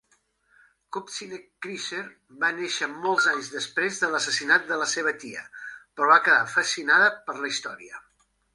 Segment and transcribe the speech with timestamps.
[0.95, 1.99] Kupcinet-Kriser
[2.45, 5.45] va néixer molts anys després de l'assassinat de la seva tia,
[5.77, 8.05] però va quedar fascinada per la història.